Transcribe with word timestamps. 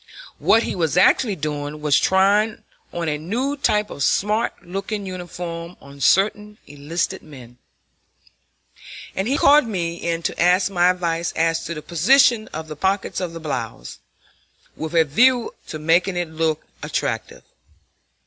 What 0.39 0.63
he 0.63 0.73
was 0.75 0.97
actually 0.97 1.35
doing 1.35 1.79
was 1.79 1.99
trying 1.99 2.63
on 2.91 3.07
a 3.07 3.19
new 3.19 3.55
type 3.55 3.91
of 3.91 4.01
smart 4.01 4.65
looking 4.65 5.05
uniform 5.05 5.77
on 5.79 6.01
certain 6.01 6.57
enlisted 6.65 7.21
men; 7.21 7.59
and 9.15 9.27
he 9.27 9.37
called 9.37 9.67
me 9.67 9.97
in 9.97 10.23
to 10.23 10.41
ask 10.41 10.71
my 10.71 10.89
advice 10.89 11.33
as 11.33 11.63
to 11.65 11.75
the 11.75 11.83
position 11.83 12.47
of 12.47 12.67
the 12.67 12.75
pockets 12.75 13.21
in 13.21 13.31
the 13.33 13.39
blouse, 13.39 13.99
with 14.75 14.95
a 14.95 15.05
view 15.05 15.53
to 15.67 15.77
making 15.77 16.17
it 16.17 16.31
look 16.31 16.65
attractive. 16.81 17.43